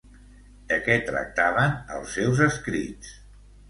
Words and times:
De 0.71 0.79
què 0.87 0.95
tractaven 1.11 1.79
els 2.01 2.19
seus 2.19 2.45
escrits? 2.51 3.19